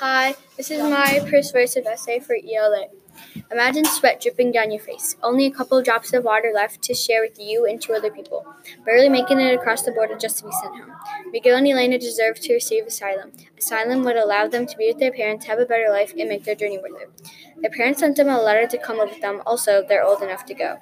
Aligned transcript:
Hi, 0.00 0.34
this 0.56 0.70
is 0.70 0.82
my 0.82 1.20
persuasive 1.28 1.84
essay 1.84 2.20
for 2.20 2.34
ELA. 2.34 2.86
Imagine 3.52 3.84
sweat 3.84 4.18
dripping 4.18 4.50
down 4.50 4.70
your 4.70 4.80
face, 4.80 5.14
only 5.22 5.44
a 5.44 5.50
couple 5.50 5.82
drops 5.82 6.14
of 6.14 6.24
water 6.24 6.52
left 6.54 6.80
to 6.84 6.94
share 6.94 7.20
with 7.20 7.38
you 7.38 7.66
and 7.66 7.82
two 7.82 7.92
other 7.92 8.10
people, 8.10 8.46
barely 8.86 9.10
making 9.10 9.40
it 9.40 9.52
across 9.52 9.82
the 9.82 9.92
border 9.92 10.16
just 10.16 10.38
to 10.38 10.44
be 10.44 10.52
sent 10.52 10.74
home. 10.74 10.92
Miguel 11.32 11.58
and 11.58 11.68
Elena 11.68 11.98
deserve 11.98 12.40
to 12.40 12.54
receive 12.54 12.86
asylum. 12.86 13.32
Asylum 13.58 14.02
would 14.04 14.16
allow 14.16 14.48
them 14.48 14.66
to 14.66 14.76
be 14.78 14.88
with 14.88 14.98
their 14.98 15.12
parents, 15.12 15.44
have 15.44 15.58
a 15.58 15.66
better 15.66 15.90
life, 15.90 16.14
and 16.18 16.30
make 16.30 16.44
their 16.44 16.54
journey 16.54 16.78
worth 16.78 17.02
it. 17.02 17.30
Their 17.60 17.70
parents 17.70 18.00
sent 18.00 18.16
them 18.16 18.30
a 18.30 18.40
letter 18.40 18.66
to 18.68 18.78
come 18.78 18.96
live 18.96 19.10
with 19.10 19.20
them, 19.20 19.42
also, 19.44 19.84
they're 19.86 20.02
old 20.02 20.22
enough 20.22 20.46
to 20.46 20.54
go. 20.54 20.78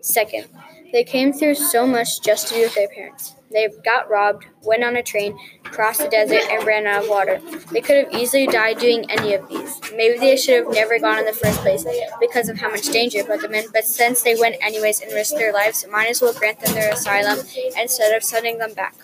Second, 0.00 0.46
they 0.92 1.04
came 1.04 1.32
through 1.32 1.54
so 1.54 1.86
much 1.86 2.22
just 2.22 2.48
to 2.48 2.54
be 2.54 2.60
with 2.60 2.74
their 2.74 2.88
parents. 2.88 3.34
They 3.50 3.68
got 3.84 4.10
robbed, 4.10 4.46
went 4.62 4.84
on 4.84 4.96
a 4.96 5.02
train, 5.02 5.38
crossed 5.64 6.00
the 6.00 6.08
desert, 6.08 6.42
and 6.50 6.66
ran 6.66 6.86
out 6.86 7.04
of 7.04 7.08
water. 7.08 7.40
They 7.72 7.80
could 7.80 7.96
have 7.96 8.12
easily 8.12 8.46
died 8.46 8.78
doing 8.78 9.10
any 9.10 9.32
of 9.34 9.48
these. 9.48 9.80
Maybe 9.94 10.18
they 10.18 10.36
should 10.36 10.64
have 10.64 10.74
never 10.74 10.98
gone 10.98 11.18
in 11.18 11.24
the 11.24 11.32
first 11.32 11.60
place 11.60 11.84
because 12.20 12.48
of 12.48 12.58
how 12.58 12.70
much 12.70 12.88
danger 12.88 13.24
put 13.24 13.40
them 13.40 13.54
in, 13.54 13.64
but 13.72 13.84
since 13.84 14.22
they 14.22 14.36
went 14.36 14.56
anyways 14.60 15.00
and 15.00 15.12
risked 15.12 15.36
their 15.36 15.52
lives, 15.52 15.86
might 15.90 16.08
as 16.10 16.20
well 16.20 16.34
grant 16.34 16.60
them 16.60 16.74
their 16.74 16.92
asylum 16.92 17.38
instead 17.80 18.14
of 18.14 18.22
sending 18.22 18.58
them 18.58 18.74
back. 18.74 18.94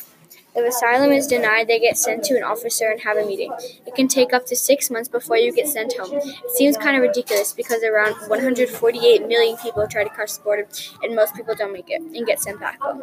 If 0.56 0.68
asylum 0.68 1.10
is 1.10 1.26
denied, 1.26 1.66
they 1.66 1.80
get 1.80 1.98
sent 1.98 2.22
to 2.24 2.36
an 2.36 2.44
officer 2.44 2.86
and 2.88 3.00
have 3.00 3.16
a 3.16 3.26
meeting. 3.26 3.52
It 3.86 3.94
can 3.96 4.06
take 4.06 4.32
up 4.32 4.46
to 4.46 4.56
six 4.56 4.88
months 4.88 5.08
before 5.08 5.36
you 5.36 5.52
get 5.52 5.66
sent 5.66 5.96
home. 5.98 6.12
It 6.12 6.50
seems 6.50 6.76
kind 6.76 6.96
of 6.96 7.02
ridiculous 7.02 7.52
because 7.52 7.82
around 7.82 8.14
148 8.28 9.26
million 9.26 9.56
people 9.56 9.86
try 9.88 10.04
to 10.04 10.10
cross 10.10 10.36
the 10.38 10.44
border, 10.44 10.68
and 11.02 11.16
most 11.16 11.34
people 11.34 11.56
don't 11.56 11.72
make 11.72 11.90
it 11.90 12.00
and 12.00 12.24
get 12.24 12.40
sent 12.40 12.60
back 12.60 12.80
home. 12.80 13.02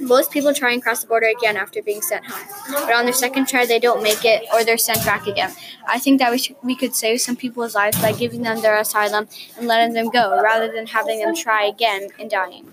Most 0.00 0.32
people 0.32 0.52
try 0.52 0.72
and 0.72 0.82
cross 0.82 1.02
the 1.02 1.06
border 1.06 1.28
again 1.28 1.56
after 1.56 1.82
being 1.82 2.02
sent 2.02 2.24
home, 2.26 2.46
but 2.72 2.92
on 2.92 3.04
their 3.04 3.14
second 3.14 3.46
try, 3.46 3.64
they 3.64 3.78
don't 3.78 4.02
make 4.02 4.24
it 4.24 4.44
or 4.52 4.64
they're 4.64 4.76
sent 4.76 5.04
back 5.04 5.28
again. 5.28 5.52
I 5.86 6.00
think 6.00 6.18
that 6.18 6.32
we, 6.32 6.56
we 6.64 6.74
could 6.74 6.96
save 6.96 7.20
some 7.20 7.36
people's 7.36 7.76
lives 7.76 8.00
by 8.02 8.12
giving 8.12 8.42
them 8.42 8.60
their 8.60 8.76
asylum 8.76 9.28
and 9.56 9.68
letting 9.68 9.94
them 9.94 10.10
go 10.10 10.42
rather 10.42 10.72
than 10.72 10.88
having 10.88 11.20
them 11.20 11.34
try 11.34 11.64
again 11.66 12.08
and 12.18 12.28
dying. 12.28 12.72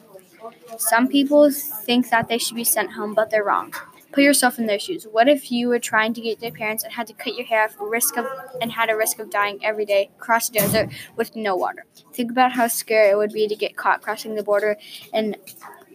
Some 0.77 1.07
people 1.07 1.51
think 1.51 2.09
that 2.09 2.27
they 2.27 2.37
should 2.37 2.55
be 2.55 2.63
sent 2.63 2.91
home, 2.93 3.13
but 3.13 3.29
they're 3.29 3.43
wrong. 3.43 3.73
Put 4.11 4.23
yourself 4.23 4.59
in 4.59 4.67
their 4.67 4.77
shoes. 4.77 5.07
What 5.11 5.27
if 5.27 5.51
you 5.51 5.69
were 5.69 5.79
trying 5.79 6.13
to 6.13 6.21
get 6.21 6.39
their 6.39 6.51
parents 6.51 6.83
and 6.83 6.93
had 6.93 7.07
to 7.07 7.13
cut 7.13 7.35
your 7.35 7.47
hair 7.47 7.63
off, 7.63 7.75
risk 7.79 8.15
of 8.15 8.27
and 8.61 8.71
had 8.71 8.91
a 8.91 8.95
risk 8.95 9.17
of 9.17 9.31
dying 9.31 9.59
every 9.63 9.85
day, 9.85 10.11
cross 10.19 10.49
the 10.49 10.59
desert 10.59 10.89
with 11.15 11.35
no 11.35 11.55
water? 11.55 11.85
Think 12.13 12.29
about 12.29 12.51
how 12.51 12.67
scary 12.67 13.09
it 13.09 13.17
would 13.17 13.33
be 13.33 13.47
to 13.47 13.55
get 13.55 13.75
caught 13.75 14.03
crossing 14.03 14.35
the 14.35 14.43
border 14.43 14.77
and 15.13 15.35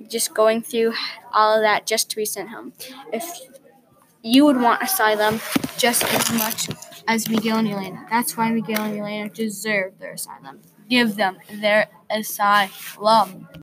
just 0.08 0.34
going 0.34 0.62
through 0.62 0.94
all 1.32 1.54
of 1.54 1.62
that 1.62 1.86
just 1.86 2.10
to 2.10 2.16
be 2.16 2.24
sent 2.24 2.48
home. 2.48 2.72
If 3.12 3.24
you 4.22 4.44
would 4.44 4.60
want 4.60 4.82
asylum 4.82 5.40
just 5.76 6.02
as 6.04 6.32
much 6.32 6.68
as 7.06 7.28
Miguel 7.28 7.58
and 7.58 7.68
Elena. 7.68 8.06
That's 8.10 8.36
why 8.36 8.50
Miguel 8.50 8.82
and 8.82 8.98
Elena 8.98 9.28
deserve 9.28 9.98
their 9.98 10.12
asylum. 10.12 10.60
Give 10.88 11.16
them 11.16 11.38
their 11.50 11.88
asylum. 12.10 13.48